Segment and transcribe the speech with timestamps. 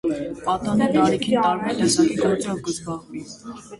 [0.45, 3.23] Պատանի տարիքին տարբեր տեսակի գործերով կը զբաղի։